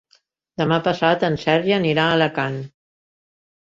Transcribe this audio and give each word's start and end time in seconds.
Demà 0.61 0.79
passat 0.87 1.27
en 1.29 1.39
Sergi 1.45 1.79
anirà 1.79 2.09
a 2.09 2.19
Alacant. 2.19 2.61